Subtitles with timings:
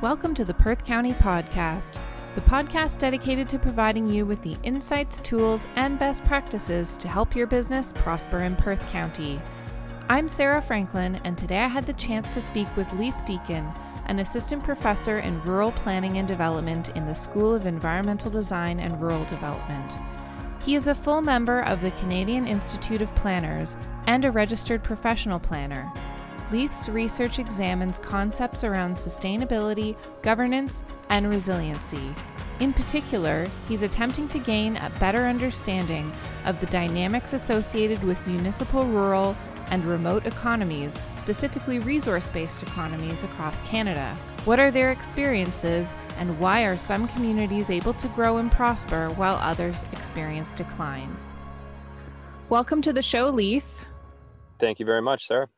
[0.00, 2.00] Welcome to the Perth County Podcast,
[2.36, 7.34] the podcast dedicated to providing you with the insights, tools, and best practices to help
[7.34, 9.42] your business prosper in Perth County.
[10.08, 13.68] I'm Sarah Franklin, and today I had the chance to speak with Leith Deacon,
[14.06, 19.02] an assistant professor in rural planning and development in the School of Environmental Design and
[19.02, 19.96] Rural Development.
[20.60, 23.76] He is a full member of the Canadian Institute of Planners
[24.06, 25.92] and a registered professional planner.
[26.50, 32.14] Leith's research examines concepts around sustainability, governance, and resiliency.
[32.60, 36.10] In particular, he's attempting to gain a better understanding
[36.46, 39.36] of the dynamics associated with municipal, rural,
[39.70, 44.16] and remote economies, specifically resource based economies across Canada.
[44.46, 49.36] What are their experiences, and why are some communities able to grow and prosper while
[49.36, 51.14] others experience decline?
[52.48, 53.84] Welcome to the show, Leith.
[54.58, 55.48] Thank you very much, Sarah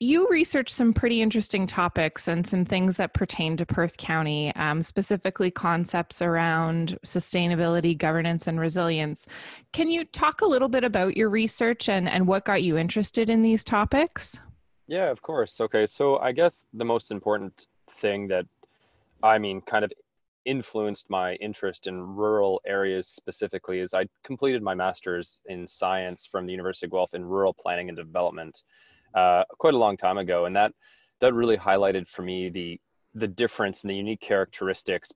[0.00, 4.82] you researched some pretty interesting topics and some things that pertain to Perth County, um,
[4.82, 9.26] specifically concepts around sustainability, governance, and resilience.
[9.72, 13.28] Can you talk a little bit about your research and, and what got you interested
[13.28, 14.38] in these topics?
[14.86, 15.60] Yeah, of course.
[15.60, 18.46] Okay, so I guess the most important thing that
[19.22, 19.92] I mean, kind of
[20.44, 26.46] influenced my interest in rural areas specifically is I completed my master's in science from
[26.46, 28.62] the University of Guelph in rural planning and development
[29.14, 30.72] uh, quite a long time ago, and that
[31.20, 32.80] that really highlighted for me the
[33.14, 35.12] the difference and the unique characteristics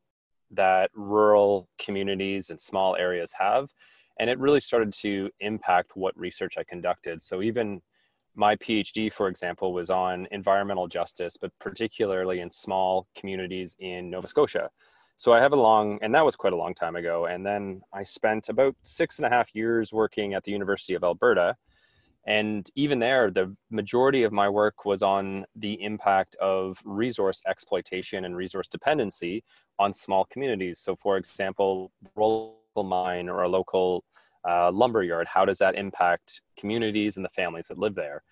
[0.50, 3.68] that rural communities and small areas have,
[4.18, 7.22] and it really started to impact what research I conducted.
[7.22, 7.80] So even
[8.34, 14.26] my PhD, for example, was on environmental justice, but particularly in small communities in Nova
[14.26, 14.70] Scotia.
[15.16, 17.26] So I have a long, and that was quite a long time ago.
[17.26, 21.04] And then I spent about six and a half years working at the University of
[21.04, 21.54] Alberta
[22.26, 28.24] and even there, the majority of my work was on the impact of resource exploitation
[28.24, 29.42] and resource dependency
[29.78, 30.78] on small communities.
[30.78, 34.04] So, for example, a local mine or a local
[34.48, 38.22] uh, lumber yard, how does that impact communities and the families that live there?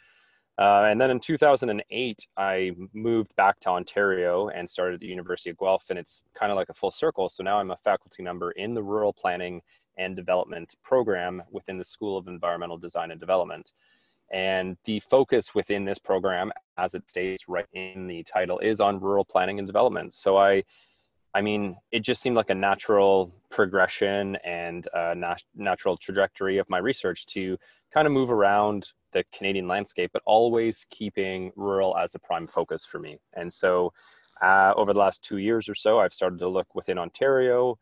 [0.60, 5.48] Uh, and then in 2008, I moved back to Ontario and started at the University
[5.50, 7.30] of Guelph, and it's kind of like a full circle.
[7.30, 9.62] So now I'm a faculty member in the rural planning
[9.96, 13.72] and development program within the School of Environmental Design and Development.
[14.32, 19.00] And the focus within this program, as it states right in the title, is on
[19.00, 20.14] rural planning and development.
[20.14, 20.62] So I,
[21.34, 26.70] I mean, it just seemed like a natural progression and a nat- natural trajectory of
[26.70, 27.56] my research to
[27.92, 32.84] kind of move around the Canadian landscape, but always keeping rural as a prime focus
[32.84, 33.18] for me.
[33.34, 33.92] And so,
[34.40, 37.78] uh, over the last two years or so, I've started to look within Ontario,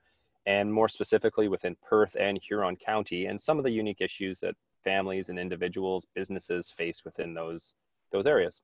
[0.49, 4.55] and more specifically within Perth and Huron County, and some of the unique issues that
[4.83, 7.77] families and individuals, businesses face within those
[8.13, 8.63] those areas.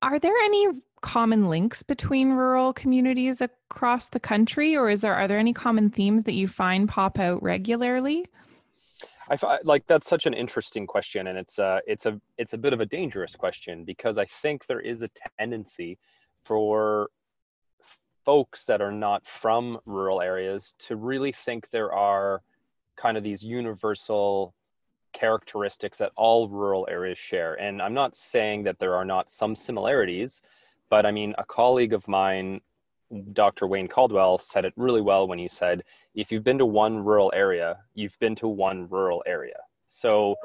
[0.00, 0.68] Are there any
[1.02, 5.90] common links between rural communities across the country, or is there are there any common
[5.90, 8.24] themes that you find pop out regularly?
[9.28, 12.58] I find, like that's such an interesting question, and it's a it's a it's a
[12.58, 15.98] bit of a dangerous question because I think there is a tendency
[16.46, 17.10] for
[18.28, 22.42] folks that are not from rural areas to really think there are
[22.94, 24.52] kind of these universal
[25.14, 27.54] characteristics that all rural areas share.
[27.54, 30.42] And I'm not saying that there are not some similarities,
[30.90, 32.60] but I mean, a colleague of mine,
[33.32, 33.66] Dr.
[33.66, 35.82] Wayne Caldwell, said it really well when he said,
[36.14, 39.56] if you've been to one rural area, you've been to one rural area.
[39.86, 40.36] So,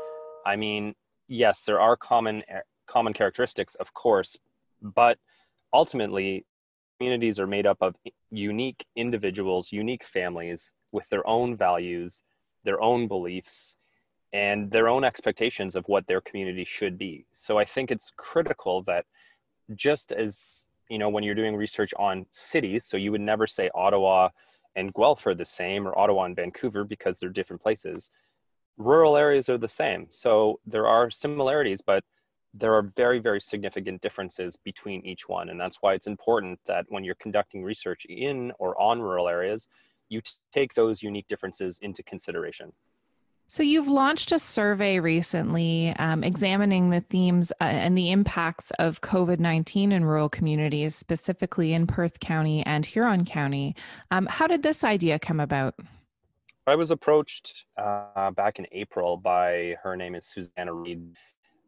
[0.46, 0.96] I mean,
[1.28, 4.38] yes, there are common eh, common characteristics, of course,
[4.82, 5.18] but
[5.74, 6.46] ultimately
[7.04, 7.96] communities are made up of
[8.32, 12.24] unique individuals, unique families with their own values,
[12.64, 13.76] their own beliefs,
[14.32, 17.26] and their own expectations of what their community should be.
[17.34, 19.06] So I think it's critical that
[19.76, 23.70] just as, you know, when you're doing research on cities, so you would never say
[23.76, 24.30] Ottawa
[24.78, 28.10] and Guelph are the same or Ottawa and Vancouver because they're different places.
[28.78, 30.08] Rural areas are the same.
[30.10, 32.06] So there are similarities, but
[32.54, 35.50] there are very, very significant differences between each one.
[35.50, 39.68] And that's why it's important that when you're conducting research in or on rural areas,
[40.10, 40.22] you
[40.54, 42.72] take those unique differences into consideration.
[43.48, 49.02] So, you've launched a survey recently um, examining the themes uh, and the impacts of
[49.02, 53.76] COVID 19 in rural communities, specifically in Perth County and Huron County.
[54.12, 55.76] Um, how did this idea come about?
[56.66, 61.16] I was approached uh, back in April by her name is Susanna Reed.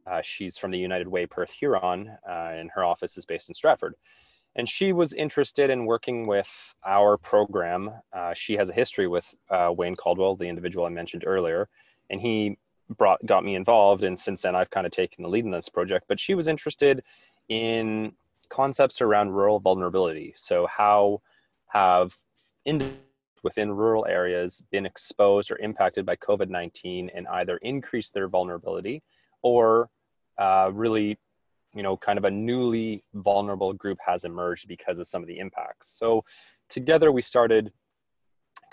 [0.06, 3.56] Uh, she's from the United Way Perth Huron, uh, and her office is based in
[3.56, 3.96] Stratford.
[4.56, 7.92] And she was interested in working with our program.
[8.14, 11.68] Uh, she has a history with uh, Wayne Caldwell, the individual I mentioned earlier,
[12.10, 12.58] and he
[12.98, 14.04] brought got me involved.
[14.04, 16.06] And since then, I've kind of taken the lead in this project.
[16.08, 17.04] But she was interested
[17.50, 18.14] in
[18.50, 20.34] concepts around rural vulnerability.
[20.38, 21.22] So, how
[21.68, 22.18] have
[22.66, 23.02] individuals
[23.46, 29.04] within rural areas been exposed or impacted by COVID 19 and either increased their vulnerability
[29.44, 29.90] or
[30.38, 31.18] uh, really,
[31.74, 35.40] you know, kind of a newly vulnerable group has emerged because of some of the
[35.40, 35.96] impacts.
[35.98, 36.24] So,
[36.70, 37.72] together we started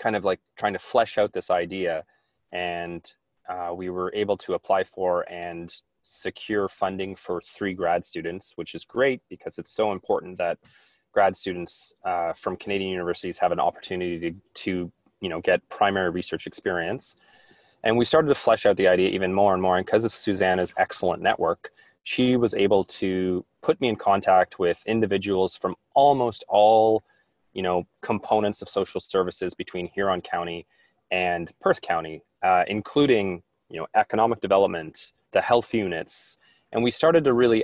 [0.01, 2.03] kind of like trying to flesh out this idea
[2.51, 3.11] and
[3.49, 5.73] uh, we were able to apply for and
[6.03, 10.57] secure funding for three grad students, which is great because it's so important that
[11.13, 16.09] grad students uh, from Canadian universities have an opportunity to, to, you know, get primary
[16.09, 17.15] research experience.
[17.83, 19.77] And we started to flesh out the idea even more and more.
[19.77, 21.71] And because of Susanna's excellent network,
[22.03, 27.03] she was able to put me in contact with individuals from almost all,
[27.53, 30.65] you know, components of social services between Huron County
[31.11, 36.37] and Perth County, uh, including, you know, economic development, the health units,
[36.73, 37.63] and we started to really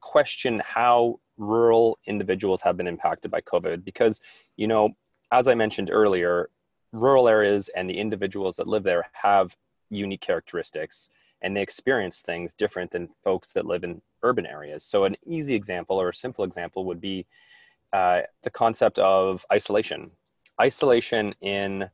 [0.00, 4.20] question how rural individuals have been impacted by COVID because,
[4.56, 4.90] you know,
[5.32, 6.50] as I mentioned earlier,
[6.92, 9.56] rural areas and the individuals that live there have
[9.90, 11.10] unique characteristics
[11.42, 14.84] and they experience things different than folks that live in urban areas.
[14.84, 17.26] So, an easy example or a simple example would be
[17.92, 20.10] uh, the concept of isolation.
[20.60, 21.84] Isolation in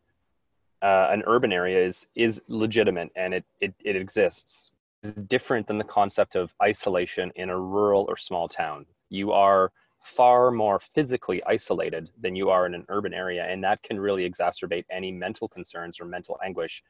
[0.83, 4.73] uh, an urban area is, is legitimate and it, it, it exists
[5.03, 8.87] is different than the concept of isolation in a rural or small town.
[9.09, 9.73] You are
[10.07, 14.29] far more physically isolated than you are in an urban area, and that can really
[14.29, 16.83] exacerbate any mental concerns or mental anguish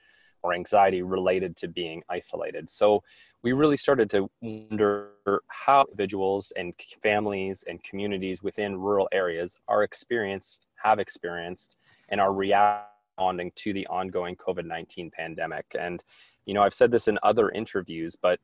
[0.43, 2.69] or anxiety related to being isolated.
[2.69, 3.03] So
[3.43, 5.13] we really started to wonder
[5.49, 11.77] how individuals and families and communities within rural areas are experienced, have experienced,
[12.11, 15.65] and are responding to the ongoing COVID 19 pandemic.
[15.79, 16.05] And
[16.45, 18.41] you know, I've said this in other interviews, but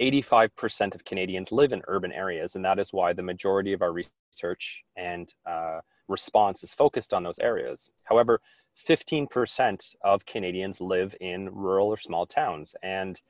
[0.00, 3.92] 85% of Canadians live in urban areas, and that is why the majority of our
[3.92, 7.90] research and uh, response is focused on those areas.
[8.04, 8.40] However,
[8.86, 13.20] 15% of Canadians live in rural or small towns, and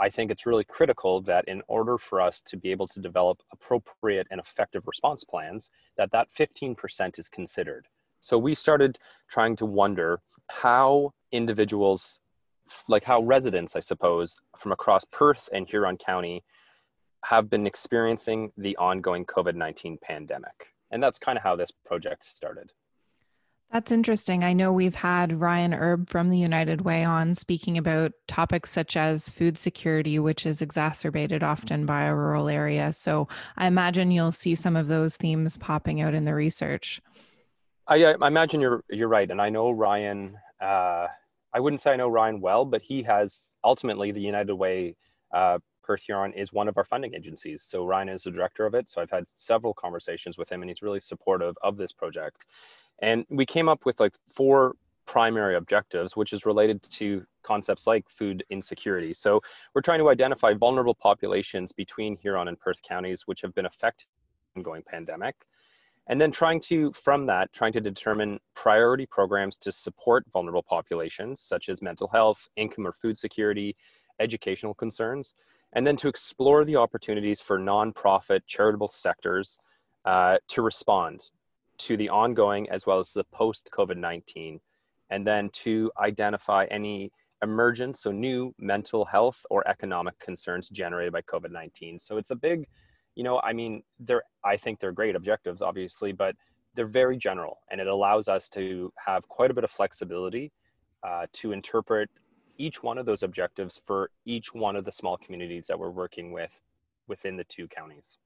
[0.00, 3.42] I think it's really critical that in order for us to be able to develop
[3.52, 7.88] appropriate and effective response plans, that that 15% is considered.
[8.20, 8.98] So we started
[9.28, 12.20] trying to wonder how individuals
[12.88, 16.44] like how residents, I suppose, from across Perth and Huron County
[17.24, 20.68] have been experiencing the ongoing COVID 19 pandemic.
[20.90, 22.72] And that's kind of how this project started.
[23.70, 24.44] That's interesting.
[24.44, 28.96] I know we've had Ryan Erb from the United Way on speaking about topics such
[28.96, 32.94] as food security, which is exacerbated often by a rural area.
[32.94, 33.28] So
[33.58, 37.02] I imagine you'll see some of those themes popping out in the research.
[37.86, 41.08] I, I imagine you're you're right, and I know Ryan uh,
[41.58, 44.94] I wouldn't say I know Ryan well, but he has ultimately the United Way
[45.34, 47.64] uh, Perth Huron is one of our funding agencies.
[47.64, 48.88] So Ryan is the director of it.
[48.88, 52.44] So I've had several conversations with him and he's really supportive of this project.
[53.00, 58.08] And we came up with like four primary objectives, which is related to concepts like
[58.08, 59.12] food insecurity.
[59.12, 59.40] So
[59.74, 64.06] we're trying to identify vulnerable populations between Huron and Perth counties, which have been affected
[64.56, 65.34] ongoing pandemic
[66.08, 71.40] and then trying to from that trying to determine priority programs to support vulnerable populations
[71.40, 73.76] such as mental health income or food security
[74.20, 75.34] educational concerns
[75.74, 79.58] and then to explore the opportunities for nonprofit charitable sectors
[80.06, 81.20] uh, to respond
[81.76, 84.58] to the ongoing as well as the post covid-19
[85.10, 87.12] and then to identify any
[87.42, 92.66] emergent so new mental health or economic concerns generated by covid-19 so it's a big
[93.18, 96.36] you know, I mean, they're I think they're great objectives, obviously, but
[96.76, 100.52] they're very general, and it allows us to have quite a bit of flexibility
[101.02, 102.08] uh, to interpret
[102.58, 106.30] each one of those objectives for each one of the small communities that we're working
[106.30, 106.60] with
[107.08, 108.18] within the two counties.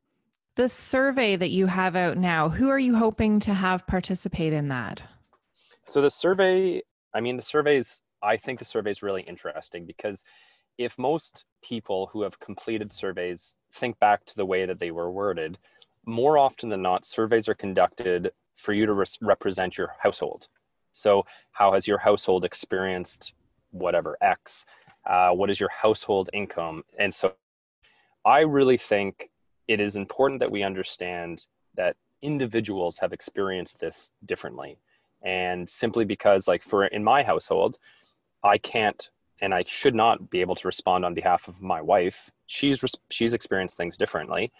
[0.57, 4.69] The survey that you have out now, who are you hoping to have participate in
[4.69, 5.03] that?
[5.87, 6.83] So the survey,
[7.15, 10.23] I mean, the surveys, I think the survey is really interesting because
[10.79, 15.11] if most people who have completed surveys think back to the way that they were
[15.11, 15.59] worded,
[16.05, 20.49] more often than not, surveys are conducted for you to res- represent your household.
[20.93, 23.33] So, how has your household experienced
[23.71, 24.67] whatever X?
[25.09, 26.85] Uh, what is your household income?
[26.99, 27.35] And so,
[28.25, 29.31] I really think
[29.69, 34.79] it is important that we understand that individuals have experienced this differently.
[35.23, 37.79] And simply because, like, for in my household,
[38.45, 39.09] I can't
[39.43, 42.31] and I should not be able to respond on behalf of my wife.
[42.47, 44.53] She's she's experienced things differently,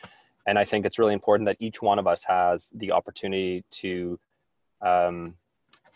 [0.47, 4.19] and I think it's really important that each one of us has the opportunity to
[4.83, 5.35] um,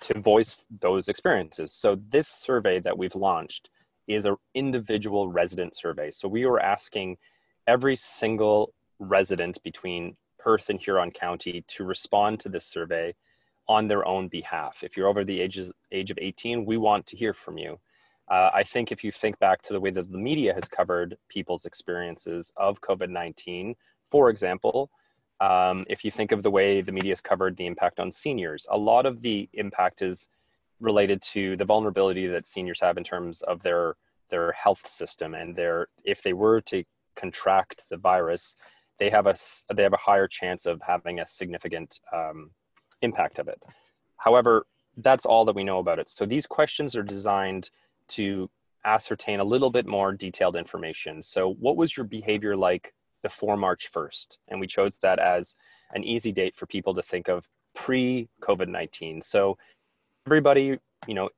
[0.01, 1.73] to voice those experiences.
[1.73, 3.71] So this survey that we've launched
[4.07, 6.11] is an individual resident survey.
[6.13, 7.19] So we were asking
[7.67, 13.15] every single resident between Perth and Huron County to respond to this survey
[13.69, 14.85] on their own behalf.
[14.85, 15.59] If you're over the age,
[15.91, 17.81] age of 18, we want to hear from you.
[18.29, 21.17] Uh, I think if you think back to the way that the media has covered
[21.29, 23.75] people's experiences of COVID 19,
[24.11, 24.91] for example,
[25.41, 28.67] um, if you think of the way the media has covered the impact on seniors,
[28.71, 30.29] a lot of the impact is
[30.81, 33.97] related to the vulnerability that seniors have in terms of their
[34.29, 36.83] their health system and their if they were to
[37.15, 38.57] contract the virus,
[38.99, 39.37] they have a
[39.75, 42.51] they have a higher chance of having a significant um,
[43.03, 43.63] impact of it.
[44.17, 44.67] However,
[44.97, 46.09] that's all that we know about it.
[46.09, 47.71] So these questions are designed
[48.09, 48.51] to
[48.85, 51.23] ascertain a little bit more detailed information.
[51.23, 54.39] So, what was your behavior like before March 1st?
[54.49, 55.57] And we chose that as
[55.93, 59.23] an easy date for people to think of pre COVID 19.
[59.23, 59.59] So,
[60.27, 61.29] everybody, you know,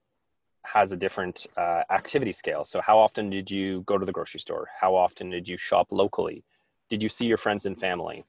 [0.65, 2.65] has a different uh, activity scale.
[2.65, 4.69] So, how often did you go to the grocery store?
[4.81, 6.45] How often did you shop locally?
[6.91, 8.25] Did you see your friends and family?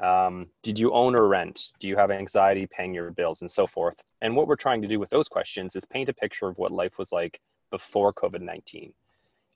[0.00, 1.72] Um, did you own or rent?
[1.78, 4.02] Do you have anxiety paying your bills and so forth?
[4.20, 6.72] And what we're trying to do with those questions is paint a picture of what
[6.72, 7.40] life was like
[7.74, 8.92] before COVID 19.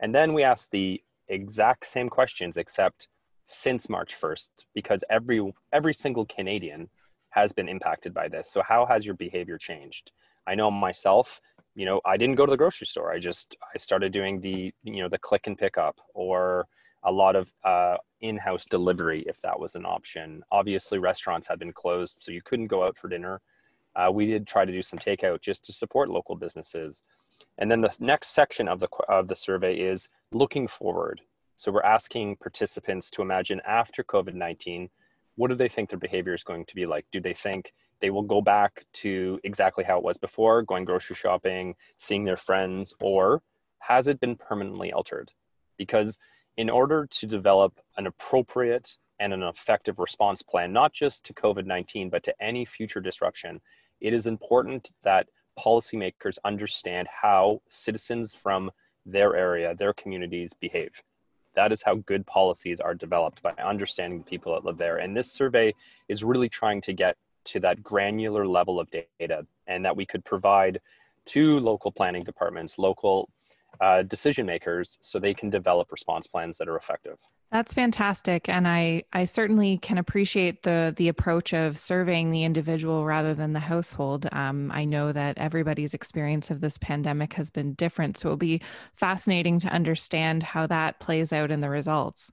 [0.01, 3.07] And then we asked the exact same questions, except
[3.47, 5.41] since March 1st, because every,
[5.73, 6.91] every single Canadian
[7.31, 8.51] has been impacted by this.
[8.51, 10.11] So, how has your behavior changed?
[10.49, 11.41] I know myself,
[11.77, 13.13] you know, I didn't go to the grocery store.
[13.13, 16.67] I just, I started doing the, you know, the click and pick up or
[17.05, 20.43] a lot of uh, in-house delivery if that was an option.
[20.51, 23.41] Obviously, restaurants had been closed, so you couldn't go out for dinner.
[23.95, 27.03] Uh, we did try to do some takeout just to support local businesses.
[27.59, 31.21] And then the next section of the, of the survey is looking forward.
[31.57, 34.91] So we're asking participants to imagine after COVID 19,
[35.35, 37.07] what do they think their behavior is going to be like?
[37.11, 41.17] Do they think they will go back to exactly how it was before, going grocery
[41.17, 43.43] shopping, seeing their friends, or
[43.81, 45.33] has it been permanently altered?
[45.77, 46.19] Because
[46.57, 51.67] in order to develop an appropriate and an effective response plan, not just to COVID
[51.67, 53.61] 19, but to any future disruption,
[54.01, 55.29] it is important that
[55.59, 58.71] policymakers understand how citizens from
[59.05, 60.91] their area, their communities behave.
[61.55, 64.99] That is how good policies are developed by understanding the people that live there.
[64.99, 65.75] And this survey
[66.09, 70.25] is really trying to get to that granular level of data and that we could
[70.25, 70.81] provide
[71.27, 73.29] to local planning departments, local
[73.81, 77.19] uh, decision makers, so they can develop response plans that are effective.
[77.51, 83.07] That's fantastic, and I I certainly can appreciate the the approach of surveying the individual
[83.07, 84.29] rather than the household.
[84.33, 88.61] Um, I know that everybody's experience of this pandemic has been different, so it'll be
[88.97, 92.31] fascinating to understand how that plays out in the results.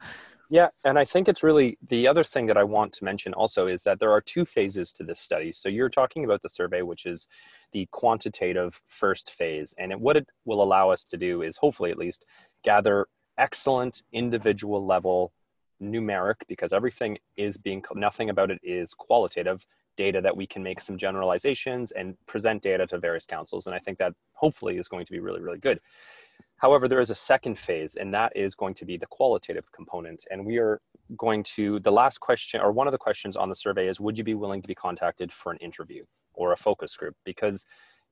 [0.49, 3.67] Yeah, and I think it's really the other thing that I want to mention also
[3.67, 5.51] is that there are two phases to this study.
[5.51, 7.27] So you're talking about the survey, which is
[7.71, 11.97] the quantitative first phase, and what it will allow us to do is hopefully at
[11.97, 12.25] least
[12.63, 13.07] gather
[13.37, 15.31] excellent individual level
[15.81, 19.65] numeric because everything is being nothing about it is qualitative
[19.97, 23.67] data that we can make some generalizations and present data to various councils.
[23.67, 25.79] And i think that hopefully is going to be really really good.
[26.57, 30.25] However there is a second phase and that is going to be the qualitative component.
[30.31, 30.81] And we are
[31.17, 34.17] going to the last question or one of the questions on the survey is would
[34.17, 37.15] you be willing to be contacted for an interview or a focus group?
[37.25, 37.65] Because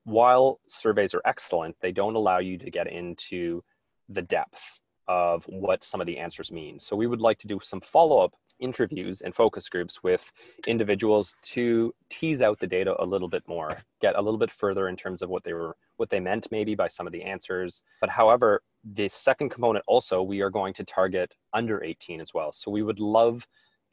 [0.03, 3.63] while surveys are excellent they don't allow you to get into
[4.09, 6.79] the depth of what some of the answers mean.
[6.79, 10.31] So we would like to do some follow-up interviews and focus groups with
[10.67, 13.69] individuals to tease out the data a little bit more,
[14.01, 16.73] get a little bit further in terms of what they were what they meant maybe
[16.73, 17.83] by some of the answers.
[18.01, 22.51] But however, the second component also we are going to target under 18 as well.
[22.51, 23.47] So we would love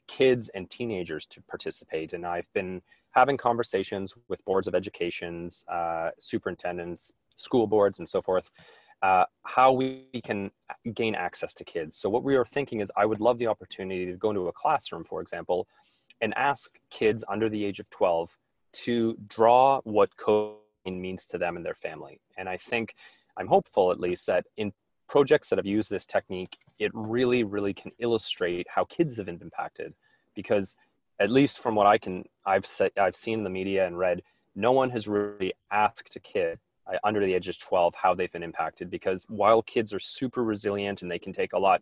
[0.07, 6.09] kids and teenagers to participate and I've been having conversations with boards of educations, uh,
[6.17, 8.49] superintendents, school boards and so forth
[9.01, 10.51] uh, how we can
[10.93, 11.95] gain access to kids.
[11.95, 14.53] So what we are thinking is I would love the opportunity to go into a
[14.53, 15.67] classroom, for example,
[16.21, 18.37] and ask kids under the age of 12
[18.73, 20.55] to draw what code
[20.85, 22.21] means to them and their family.
[22.37, 22.93] And I think
[23.37, 24.71] I'm hopeful at least that in
[25.07, 29.39] projects that have used this technique, it really, really can illustrate how kids have been
[29.41, 29.93] impacted.
[30.35, 30.75] Because
[31.19, 34.21] at least from what I can, I've said, I've seen the media and read,
[34.55, 36.59] no one has really asked a kid
[37.03, 41.01] under the age of 12 how they've been impacted because while kids are super resilient
[41.01, 41.81] and they can take a lot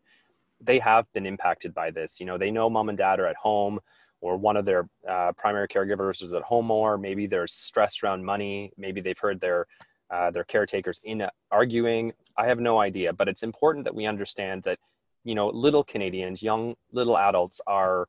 [0.61, 2.19] they have been impacted by this.
[2.19, 3.79] You know they know mom and dad are at home
[4.21, 6.97] or one of their uh, primary caregivers is at home more.
[6.97, 8.71] Maybe there's stress around money.
[8.77, 9.65] Maybe they've heard their
[10.11, 12.13] uh, their caretakers in arguing.
[12.37, 14.79] I have no idea but it's important that we understand that
[15.23, 18.07] you know little canadians young little adults are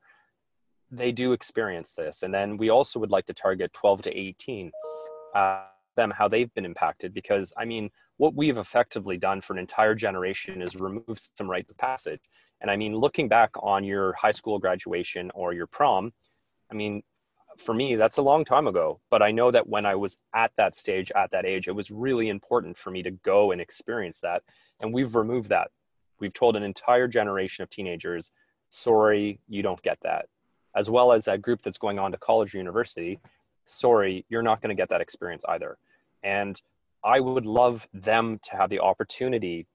[0.93, 2.23] they do experience this.
[2.23, 4.71] And then we also would like to target 12 to 18
[5.33, 5.63] uh,
[5.95, 9.95] them how they've been impacted because i mean what we've effectively done for an entire
[9.95, 12.21] generation is remove some rites of passage
[12.61, 16.11] and i mean looking back on your high school graduation or your prom
[16.71, 17.03] I mean,
[17.57, 19.01] for me, that's a long time ago.
[19.09, 21.91] But I know that when I was at that stage, at that age, it was
[21.91, 24.43] really important for me to go and experience that.
[24.79, 25.69] And we've removed that.
[26.19, 28.31] We've told an entire generation of teenagers,
[28.69, 30.27] sorry, you don't get that.
[30.75, 33.19] As well as that group that's going on to college or university,
[33.71, 35.77] sorry, you're not going to get that experience either.
[36.23, 36.61] And
[37.03, 39.67] I would love them to have the opportunity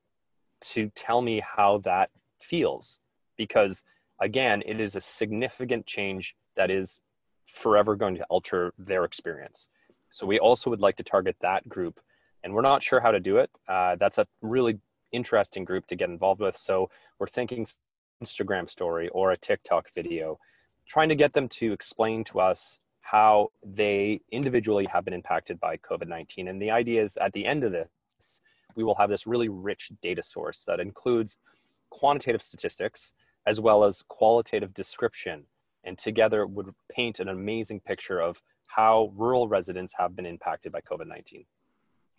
[0.60, 2.10] to tell me how that
[2.40, 2.98] feels
[3.36, 3.82] because
[4.20, 7.00] again it is a significant change that is
[7.46, 9.68] forever going to alter their experience.
[10.10, 12.00] So we also would like to target that group,
[12.42, 13.50] and we're not sure how to do it.
[13.68, 14.78] Uh, that's a really
[15.12, 16.56] interesting group to get involved with.
[16.56, 17.66] So we're thinking
[18.22, 20.38] Instagram story or a TikTok video,
[20.86, 22.78] trying to get them to explain to us
[23.10, 26.48] how they individually have been impacted by COVID 19.
[26.48, 28.40] And the idea is at the end of this,
[28.74, 31.36] we will have this really rich data source that includes
[31.90, 33.12] quantitative statistics
[33.46, 35.44] as well as qualitative description
[35.84, 40.80] and together would paint an amazing picture of how rural residents have been impacted by
[40.80, 41.44] COVID 19.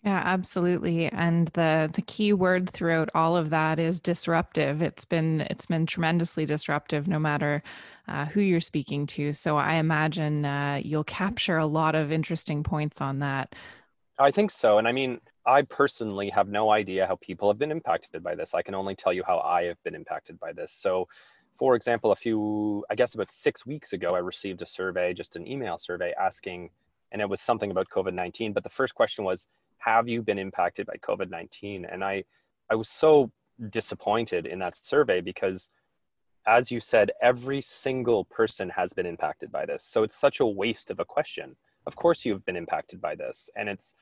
[0.04, 1.08] Yeah, absolutely.
[1.08, 4.80] And the the key word throughout all of that is disruptive.
[4.80, 7.62] It's been it's been tremendously disruptive, no matter
[8.06, 9.32] uh, who you're speaking to.
[9.32, 13.54] So I imagine uh, you'll capture a lot of interesting points on that.
[14.20, 14.78] I think so.
[14.78, 18.54] And I mean, I personally have no idea how people have been impacted by this.
[18.54, 20.72] I can only tell you how I have been impacted by this.
[20.72, 21.08] So
[21.58, 25.34] for example, a few, I guess about six weeks ago, I received a survey, just
[25.34, 26.70] an email survey asking,
[27.10, 28.52] and it was something about COVID 19.
[28.52, 31.84] But the first question was, Have you been impacted by COVID 19?
[31.84, 32.24] And I,
[32.70, 33.30] I was so
[33.70, 35.70] disappointed in that survey because,
[36.46, 39.84] as you said, every single person has been impacted by this.
[39.84, 41.56] So it's such a waste of a question.
[41.86, 43.50] Of course, you've been impacted by this.
[43.56, 43.94] And it's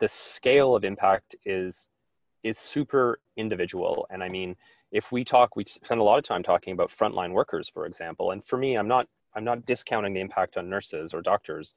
[0.00, 1.88] the scale of impact is
[2.44, 4.06] is super individual.
[4.10, 4.56] And I mean,
[4.92, 8.30] if we talk, we spend a lot of time talking about frontline workers, for example.
[8.30, 11.74] And for me, I'm not I'm not discounting the impact on nurses or doctors,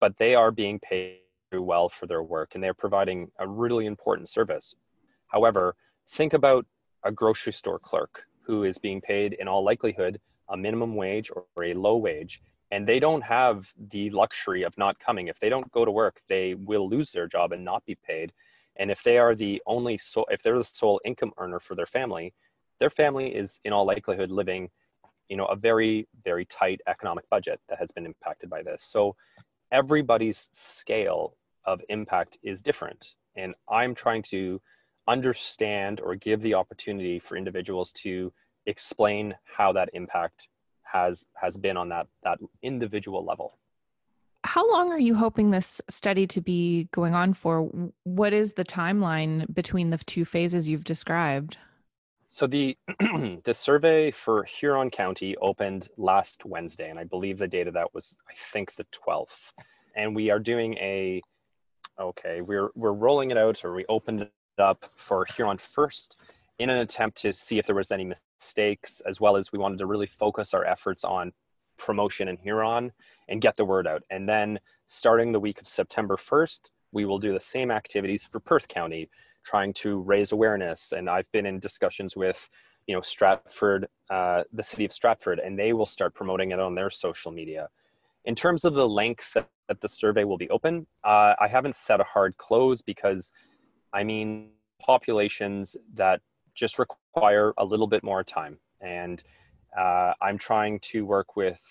[0.00, 1.18] but they are being paid
[1.58, 4.74] well for their work and they're providing a really important service.
[5.28, 5.74] However,
[6.10, 6.66] think about
[7.04, 11.64] a grocery store clerk who is being paid in all likelihood a minimum wage or
[11.64, 15.28] a low wage and they don't have the luxury of not coming.
[15.28, 18.32] If they don't go to work they will lose their job and not be paid.
[18.76, 21.86] And if they are the only so if they're the sole income earner for their
[21.86, 22.34] family
[22.80, 24.68] their family is in all likelihood living
[25.28, 28.82] you know a very very tight economic budget that has been impacted by this.
[28.82, 29.16] So
[29.72, 33.14] everybody's scale of impact is different.
[33.36, 34.60] And i'm trying to
[35.08, 38.32] understand or give the opportunity for individuals to
[38.66, 40.48] explain how that impact
[40.82, 43.58] has has been on that that individual level.
[44.44, 47.62] How long are you hoping this study to be going on for?
[48.04, 51.56] What is the timeline between the two phases you've described?
[52.28, 52.76] So the
[53.44, 58.16] the survey for Huron County opened last Wednesday, and I believe the data that was
[58.30, 59.52] I think the 12th.
[59.96, 61.22] And we are doing a
[61.98, 66.16] okay, we're we're rolling it out, or we opened it up for Huron first
[66.58, 69.78] in an attempt to see if there was any mistakes, as well as we wanted
[69.78, 71.32] to really focus our efforts on
[71.76, 72.92] promotion in Huron
[73.28, 74.02] and get the word out.
[74.10, 78.38] And then starting the week of September 1st, we will do the same activities for
[78.38, 79.10] Perth County
[79.44, 80.92] trying to raise awareness.
[80.92, 82.48] And I've been in discussions with,
[82.86, 86.74] you know, Stratford, uh, the city of Stratford, and they will start promoting it on
[86.74, 87.68] their social media.
[88.24, 89.36] In terms of the length
[89.68, 93.32] that, the survey will be open, uh, I haven't set a hard close because,
[93.92, 94.50] I mean,
[94.80, 96.20] populations that
[96.54, 98.58] just require a little bit more time.
[98.80, 99.22] And
[99.78, 101.62] uh, I'm trying to work with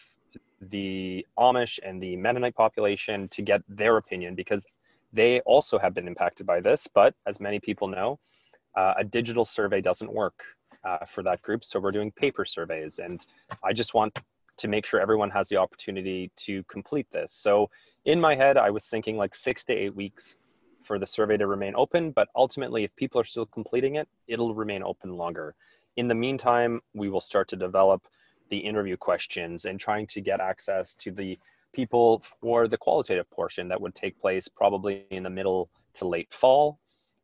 [0.62, 4.66] the Amish and the Mennonite population to get their opinion because
[5.12, 8.20] they also have been impacted by this, but as many people know,
[8.76, 10.44] uh, a digital survey doesn't work
[10.84, 11.64] uh, for that group.
[11.64, 13.00] So we're doing paper surveys.
[13.00, 13.26] And
[13.64, 14.18] I just want
[14.58, 17.34] to make sure everyone has the opportunity to complete this.
[17.34, 17.70] So
[18.06, 20.38] in my head, I was thinking like six to eight weeks
[20.84, 22.12] for the survey to remain open.
[22.12, 25.56] But ultimately, if people are still completing it, it'll remain open longer.
[25.96, 28.08] In the meantime, we will start to develop
[28.50, 31.40] the interview questions and trying to get access to the
[31.72, 36.32] people for the qualitative portion that would take place probably in the middle to late
[36.32, 36.80] fall.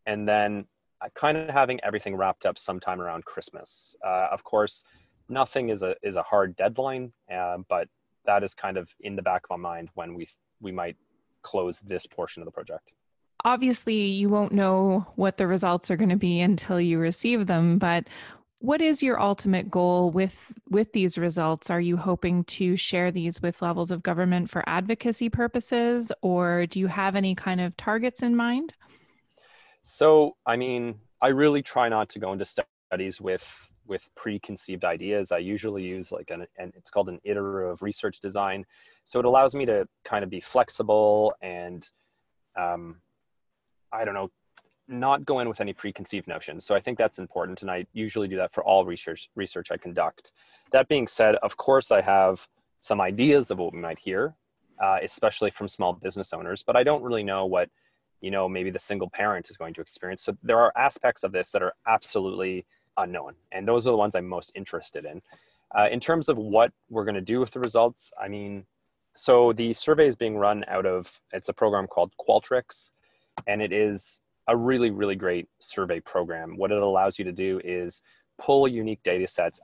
[0.05, 0.65] And then
[1.01, 3.95] uh, kind of having everything wrapped up sometime around Christmas.
[4.05, 4.83] Uh, of course,
[5.29, 7.87] nothing is a is a hard deadline, uh, but
[8.25, 10.27] that is kind of in the back of my mind when we
[10.59, 10.97] we might
[11.41, 12.91] close this portion of the project.
[13.45, 17.77] Obviously, you won't know what the results are going to be until you receive them,
[17.77, 18.05] but
[18.59, 23.41] what is your ultimate goal with with these results are you hoping to share these
[23.41, 28.21] with levels of government for advocacy purposes or do you have any kind of targets
[28.21, 28.73] in mind
[29.81, 35.31] so i mean i really try not to go into studies with with preconceived ideas.
[35.31, 38.65] I usually use like an, and it's called an iterative research design.
[39.03, 41.89] So it allows me to kind of be flexible and,
[42.57, 43.01] um,
[43.91, 44.29] I don't know,
[44.87, 46.65] not go in with any preconceived notions.
[46.65, 49.77] So I think that's important, and I usually do that for all research research I
[49.77, 50.31] conduct.
[50.71, 52.47] That being said, of course, I have
[52.79, 54.33] some ideas of what we might hear,
[54.83, 57.69] uh, especially from small business owners, but I don't really know what
[58.21, 60.23] you know maybe the single parent is going to experience.
[60.23, 62.65] So there are aspects of this that are absolutely
[62.99, 65.21] unknown, and those are the ones I'm most interested in.
[65.77, 68.65] Uh, in terms of what we're going to do with the results, I mean,
[69.15, 72.91] so the survey is being run out of it's a program called Qualtrics,
[73.47, 76.57] and it is a really, really great survey program.
[76.57, 78.01] What it allows you to do is
[78.39, 79.59] pull unique data sets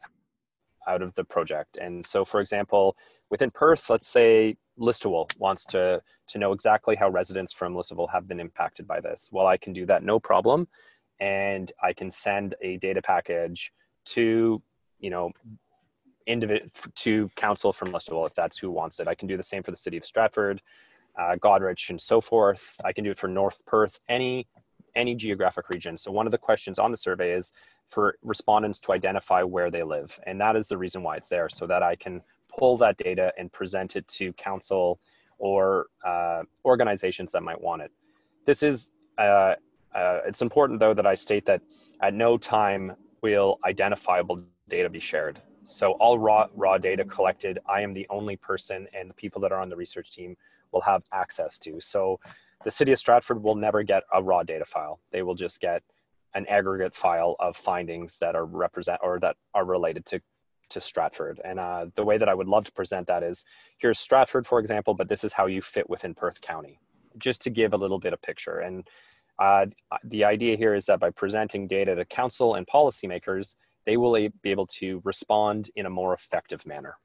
[0.88, 1.78] out of the project.
[1.78, 2.95] And so, for example,
[3.32, 8.28] within Perth, let's say Listowel wants to, to know exactly how residents from Listowel have
[8.28, 9.30] been impacted by this.
[9.32, 10.67] Well, I can do that no problem.
[11.19, 13.71] And I can send a data package
[14.06, 14.62] to,
[14.99, 15.32] you know,
[16.28, 19.08] individ- to council from Listowel if that's who wants it.
[19.08, 20.62] I can do the same for the city of Stratford,
[21.17, 22.80] uh, Goderich, and so forth.
[22.84, 24.47] I can do it for North Perth, any
[24.95, 25.97] any geographic region.
[25.97, 27.51] So one of the questions on the survey is
[27.89, 30.17] for respondents to identify where they live.
[30.25, 33.34] And that is the reason why it's there, so that I can pull that data
[33.38, 35.01] and present it to council
[35.38, 37.91] or uh, organizations that might want it.
[38.45, 39.56] This is, uh,
[39.95, 41.62] uh, it's important though that I state that
[42.01, 45.41] at no time will identifiable data be shared.
[45.63, 49.51] So all raw, raw data collected, I am the only person and the people that
[49.51, 50.36] are on the research team
[50.71, 51.79] will have access to.
[51.81, 52.19] So
[52.63, 54.99] the city of Stratford will never get a raw data file.
[55.12, 55.81] They will just get
[56.36, 60.19] an aggregate file of findings that are represent or that are related to
[60.69, 61.39] to Stratford.
[61.45, 63.45] And uh, the way that I would love to present that is
[63.77, 66.79] here's Stratford, for example, but this is how you fit within Perth County,
[67.19, 68.60] just to give a little bit of picture.
[68.60, 68.88] And
[69.39, 69.65] uh,
[70.04, 74.52] the idea here is that by presenting data to council and policymakers, they will be
[74.52, 76.98] able to respond in a more effective manner.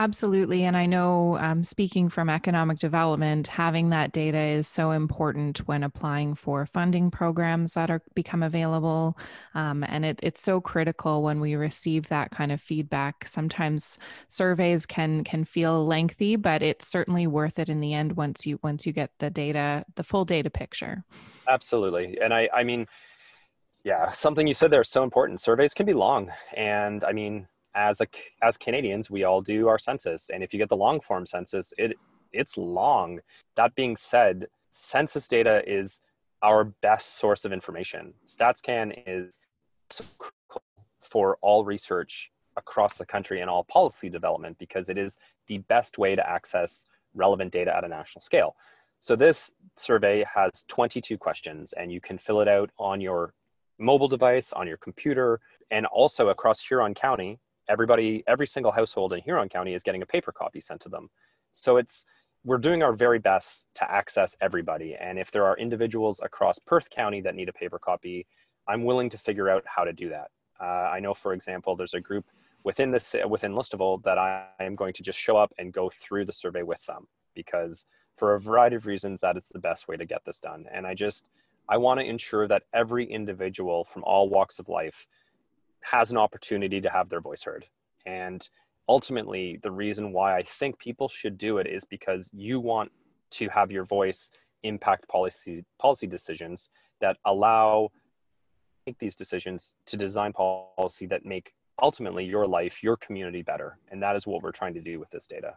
[0.00, 0.62] Absolutely.
[0.62, 5.82] And I know, um, speaking from economic development, having that data is so important when
[5.82, 9.18] applying for funding programs that are become available.
[9.56, 13.26] Um, and it, it's so critical when we receive that kind of feedback.
[13.26, 18.46] Sometimes surveys can can feel lengthy, but it's certainly worth it in the end once
[18.46, 21.02] you once you get the data, the full data picture.
[21.48, 22.18] Absolutely.
[22.22, 22.86] And I, I mean,
[23.82, 25.40] yeah, something you said there is so important.
[25.40, 26.30] Surveys can be long.
[26.56, 28.06] And I mean, as a
[28.42, 31.72] as Canadians, we all do our census, and if you get the long form census,
[31.78, 31.92] it
[32.32, 33.20] it's long.
[33.56, 36.00] That being said, census data is
[36.42, 38.12] our best source of information.
[38.28, 39.38] StatsCan is
[39.90, 40.62] so critical
[41.02, 45.96] for all research across the country and all policy development because it is the best
[45.96, 48.56] way to access relevant data at a national scale.
[49.00, 53.32] So this survey has 22 questions and you can fill it out on your
[53.78, 57.38] mobile device, on your computer, and also across Huron County,
[57.68, 61.08] everybody, every single household in Huron County is getting a paper copy sent to them.
[61.52, 62.04] So it's,
[62.44, 64.94] we're doing our very best to access everybody.
[64.98, 68.26] And if there are individuals across Perth County that need a paper copy,
[68.68, 70.28] I'm willing to figure out how to do that.
[70.60, 72.26] Uh, I know, for example, there's a group
[72.64, 76.24] within this within Listowel that I am going to just show up and go through
[76.24, 79.96] the survey with them because for a variety of reasons that is the best way
[79.96, 80.66] to get this done.
[80.72, 81.24] And I just
[81.68, 85.06] I want to ensure that every individual from all walks of life
[85.90, 87.66] has an opportunity to have their voice heard.
[88.06, 88.46] And
[88.88, 92.90] ultimately, the reason why I think people should do it is because you want
[93.32, 94.30] to have your voice
[94.64, 96.70] impact policy policy decisions
[97.00, 97.90] that allow
[98.86, 103.78] make these decisions to design policy that make ultimately your life, your community better.
[103.90, 105.54] And that is what we're trying to do with this data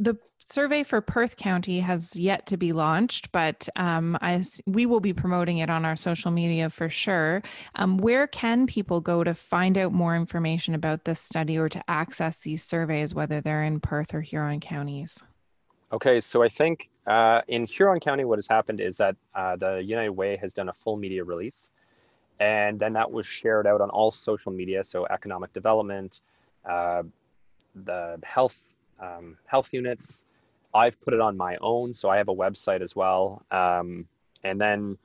[0.00, 4.98] the survey for Perth County has yet to be launched, but um, I, we will
[4.98, 7.42] be promoting it on our social media for sure.
[7.76, 11.82] Um, where can people go to find out more information about this study or to
[11.88, 15.22] access these surveys, whether they're in Perth or Huron counties?
[15.92, 19.82] Okay, so I think uh, in Huron County, what has happened is that uh, the
[19.84, 21.70] United Way has done a full media release,
[22.38, 26.22] and then that was shared out on all social media, so economic development,
[26.68, 27.02] uh,
[27.84, 28.69] the health
[29.00, 30.26] um, health units.
[30.74, 33.42] I've put it on my own, so I have a website as well.
[33.50, 34.06] Um,
[34.44, 34.98] and then,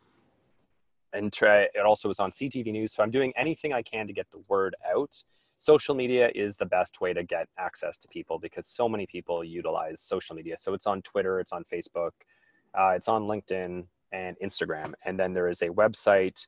[1.13, 2.93] and try, it also was on CTV News.
[2.93, 5.23] So I'm doing anything I can to get the word out.
[5.58, 9.43] Social media is the best way to get access to people because so many people
[9.43, 10.58] utilize social media.
[10.58, 12.12] So it's on Twitter, it's on Facebook,
[12.77, 14.93] uh, it's on LinkedIn and Instagram.
[15.05, 16.45] And then there is a website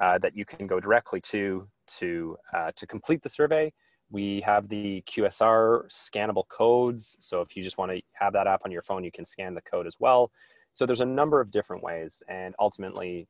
[0.00, 3.72] uh, that you can go directly to to uh, to complete the survey
[4.10, 7.16] we have the QSR scannable codes.
[7.20, 9.54] So if you just want to have that app on your phone, you can scan
[9.54, 10.30] the code as well.
[10.72, 12.22] So there's a number of different ways.
[12.28, 13.28] And ultimately,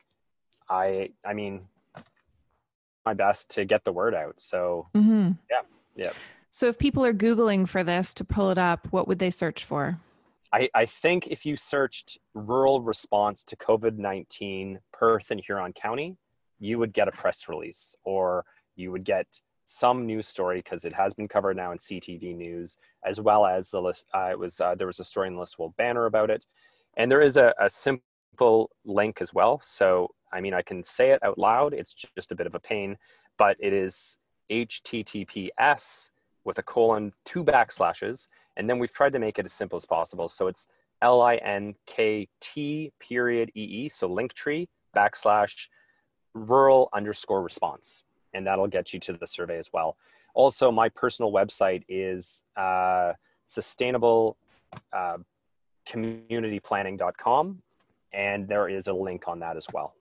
[0.69, 1.63] I, I mean,
[3.05, 4.35] my best to get the word out.
[4.41, 5.33] So mm-hmm.
[5.51, 5.63] yeah,
[5.97, 6.11] yeah.
[6.51, 9.65] So if people are Googling for this to pull it up, what would they search
[9.65, 9.99] for?
[10.53, 16.17] I, I think if you searched rural response to COVID 19 Perth and Huron County,
[16.59, 19.27] you would get a press release or you would get
[19.69, 23.71] some news story because it has been covered now in CTV News, as well as
[23.71, 24.07] the list.
[24.15, 26.45] Uh, it was uh, there was a story in the Listowel Banner about it,
[26.97, 29.61] and there is a, a simple link as well.
[29.63, 31.75] So I mean, I can say it out loud.
[31.75, 32.97] It's just a bit of a pain,
[33.37, 34.17] but it is
[34.51, 36.11] HTTPS
[36.45, 39.85] with a colon, two backslashes, and then we've tried to make it as simple as
[39.85, 40.29] possible.
[40.29, 40.67] So it's
[41.03, 45.69] L-I-N-K-T period E-E, so Linktree backslash
[46.35, 48.03] rural underscore response,
[48.35, 49.97] and that'll get you to the survey as well.
[50.35, 53.13] Also, my personal website is uh,
[53.47, 54.37] sustainable
[54.93, 55.19] uh,
[55.89, 57.63] communityplanning.com,
[58.13, 59.95] and there is a link on that as well.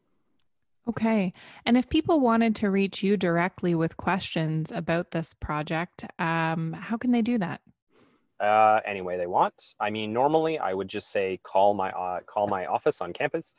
[0.90, 1.34] Okay.
[1.66, 6.96] And if people wanted to reach you directly with questions about this project, um, how
[6.96, 7.62] can they do that?
[8.40, 9.54] Uh, any way they want.
[9.80, 13.56] I mean, normally I would just say call my uh, call my office on campus.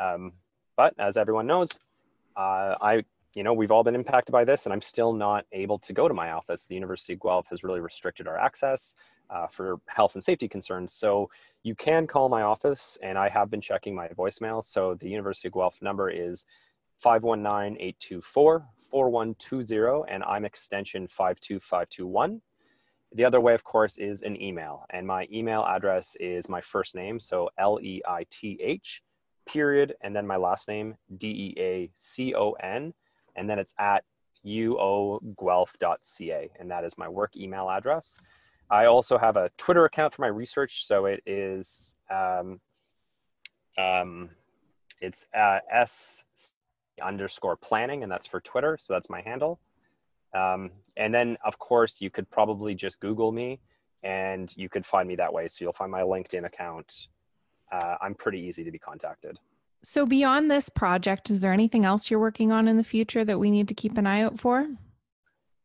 [0.00, 0.32] Um,
[0.76, 1.68] but as everyone knows,
[2.36, 5.78] uh, I you know we've all been impacted by this, and I'm still not able
[5.80, 6.66] to go to my office.
[6.66, 8.94] The University of Guelph has really restricted our access
[9.30, 10.94] uh, for health and safety concerns.
[10.94, 11.30] So
[11.62, 14.64] you can call my office, and I have been checking my voicemail.
[14.64, 16.46] So the University of Guelph number is
[17.04, 22.40] 519-824-4120, and I'm extension 52521.
[23.14, 26.94] The other way, of course, is an email, and my email address is my first
[26.94, 29.02] name, so L-E-I-T-H,
[29.46, 32.92] period, and then my last name, D-E-A-C-O-N,
[33.38, 34.04] and then it's at
[34.44, 38.20] uoguelph.ca, and that is my work email address.
[38.70, 42.60] I also have a Twitter account for my research, so it is um,
[43.78, 44.30] um,
[45.00, 46.24] it's uh, s
[47.02, 48.76] underscore planning, and that's for Twitter.
[48.80, 49.60] So that's my handle.
[50.34, 53.60] Um, and then, of course, you could probably just Google me,
[54.02, 55.48] and you could find me that way.
[55.48, 57.08] So you'll find my LinkedIn account.
[57.72, 59.38] Uh, I'm pretty easy to be contacted.
[59.82, 63.38] So beyond this project, is there anything else you're working on in the future that
[63.38, 64.66] we need to keep an eye out for?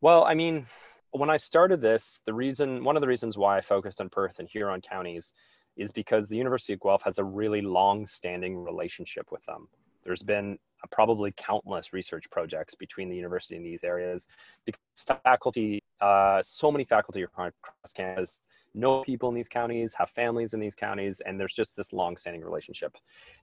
[0.02, 0.68] Well, I mean,
[1.12, 4.40] when I started this, the reason, one of the reasons why I focused on Perth
[4.40, 5.34] and Huron counties
[5.76, 9.68] is because the University of Guelph has a really long standing relationship with them.
[10.04, 10.60] There's been
[10.92, 14.28] probably countless research projects between the university and these areas
[14.66, 14.82] because
[15.24, 17.54] faculty, uh, so many faculty across
[17.96, 21.94] campus know people in these counties, have families in these counties, and there's just this
[21.94, 22.96] long standing relationship.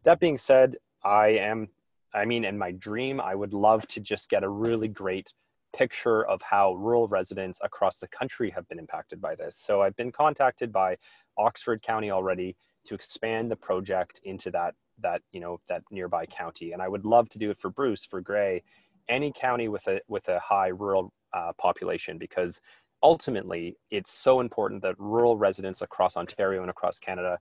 [0.05, 1.69] That being said, I am,
[2.15, 5.33] I mean, in my dream, I would love to just get a really great
[5.77, 9.57] picture of how rural residents across the country have been impacted by this.
[9.57, 10.97] So I've been contacted by
[11.39, 16.73] Oxford County already to expand the project into that that you know that nearby county,
[16.73, 18.63] and I would love to do it for Bruce, for Grey,
[19.09, 22.61] any county with a with a high rural uh, population, because
[23.03, 27.39] ultimately it's so important that rural residents across Ontario and across Canada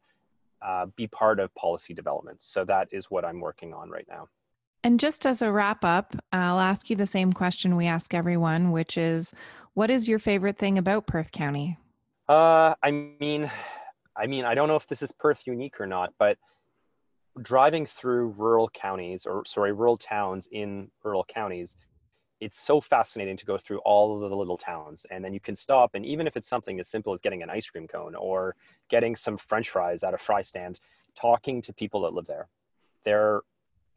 [0.62, 2.38] uh, be part of policy development.
[2.42, 4.28] So that is what I'm working on right now.
[4.84, 8.72] And just as a wrap up, I'll ask you the same question we ask everyone,
[8.72, 9.34] which is
[9.74, 11.78] what is your favorite thing about Perth County?
[12.28, 13.52] Uh, I mean,
[14.16, 16.38] I mean, I don't know if this is Perth unique or not, but
[17.42, 21.78] driving through rural counties or sorry, rural towns in rural counties,
[22.40, 25.56] it's so fascinating to go through all of the little towns and then you can
[25.56, 28.56] stop and even if it's something as simple as getting an ice cream cone or
[28.90, 30.80] getting some french fries at a fry stand
[31.16, 32.48] talking to people that live there.
[33.06, 33.42] They're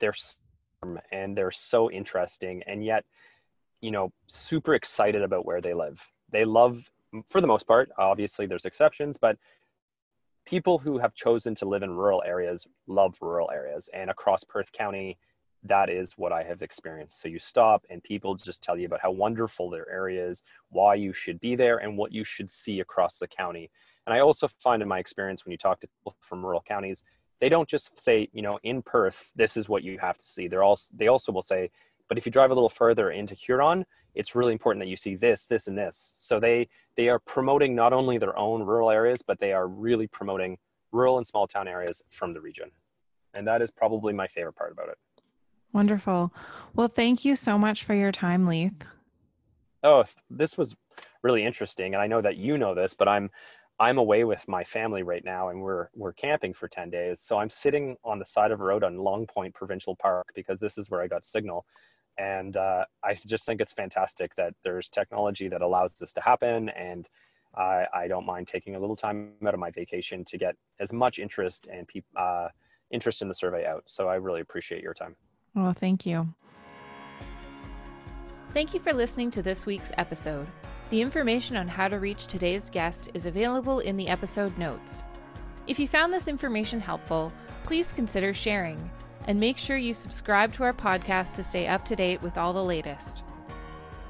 [0.00, 0.14] they're
[1.12, 3.04] and they're so interesting and yet
[3.80, 6.00] you know super excited about where they live.
[6.30, 6.90] They love
[7.28, 9.36] for the most part obviously there's exceptions but
[10.46, 14.72] people who have chosen to live in rural areas love rural areas and across perth
[14.72, 15.18] county
[15.64, 19.00] that is what i have experienced so you stop and people just tell you about
[19.00, 22.80] how wonderful their area is why you should be there and what you should see
[22.80, 23.70] across the county
[24.06, 27.04] and i also find in my experience when you talk to people from rural counties
[27.42, 30.46] they don't just say, you know, in Perth, this is what you have to see.
[30.46, 31.72] They're also they also will say,
[32.08, 35.16] but if you drive a little further into Huron, it's really important that you see
[35.16, 36.14] this, this, and this.
[36.18, 40.06] So they they are promoting not only their own rural areas, but they are really
[40.06, 40.56] promoting
[40.92, 42.70] rural and small town areas from the region.
[43.34, 44.98] And that is probably my favorite part about it.
[45.72, 46.32] Wonderful.
[46.74, 48.84] Well, thank you so much for your time, Leith.
[49.82, 50.76] Oh, this was
[51.22, 51.94] really interesting.
[51.94, 53.30] And I know that you know this, but I'm
[53.80, 57.20] I'm away with my family right now and we're we're camping for 10 days.
[57.20, 60.60] So I'm sitting on the side of a road on Long Point Provincial Park because
[60.60, 61.64] this is where I got signal.
[62.18, 66.68] And uh, I just think it's fantastic that there's technology that allows this to happen.
[66.70, 67.08] And
[67.56, 70.92] I, I don't mind taking a little time out of my vacation to get as
[70.92, 72.48] much interest and pe- uh,
[72.90, 73.82] interest in the survey out.
[73.86, 75.16] So I really appreciate your time.
[75.54, 76.28] Well, thank you.
[78.54, 80.46] Thank you for listening to this week's episode.
[80.90, 85.04] The information on how to reach today's guest is available in the episode notes.
[85.66, 88.90] If you found this information helpful, please consider sharing
[89.26, 92.52] and make sure you subscribe to our podcast to stay up to date with all
[92.52, 93.24] the latest.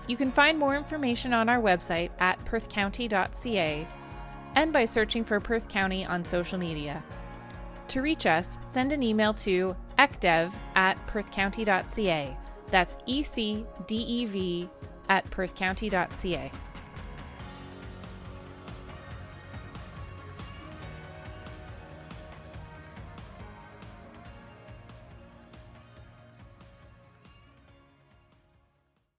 [0.09, 3.87] You can find more information on our website at perthcounty.ca
[4.55, 7.03] and by searching for Perth County on social media.
[7.89, 12.37] To reach us, send an email to ecdev at perthcounty.ca.
[12.69, 14.71] That's E C D E V
[15.09, 16.51] at perthcounty.ca.